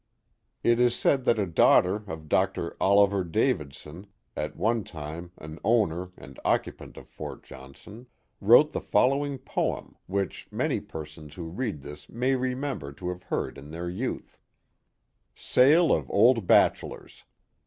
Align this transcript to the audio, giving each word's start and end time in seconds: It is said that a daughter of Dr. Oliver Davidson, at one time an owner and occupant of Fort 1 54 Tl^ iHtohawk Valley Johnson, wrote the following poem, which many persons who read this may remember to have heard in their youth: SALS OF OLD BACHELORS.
It 0.63 0.79
is 0.79 0.95
said 0.95 1.25
that 1.25 1.37
a 1.37 1.45
daughter 1.45 1.97
of 2.07 2.27
Dr. 2.27 2.75
Oliver 2.81 3.23
Davidson, 3.23 4.07
at 4.35 4.55
one 4.55 4.83
time 4.83 5.31
an 5.37 5.59
owner 5.63 6.09
and 6.17 6.39
occupant 6.43 6.97
of 6.97 7.07
Fort 7.07 7.41
1 7.41 7.41
54 7.41 7.41
Tl^ 7.41 7.41
iHtohawk 7.41 7.47
Valley 7.47 7.61
Johnson, 8.01 8.07
wrote 8.41 8.71
the 8.71 8.81
following 8.81 9.37
poem, 9.37 9.95
which 10.07 10.47
many 10.49 10.79
persons 10.79 11.35
who 11.35 11.49
read 11.49 11.81
this 11.81 12.09
may 12.09 12.33
remember 12.33 12.91
to 12.91 13.09
have 13.09 13.21
heard 13.21 13.59
in 13.59 13.69
their 13.69 13.91
youth: 13.91 14.39
SALS 15.35 15.91
OF 15.91 16.09
OLD 16.09 16.47
BACHELORS. 16.47 17.23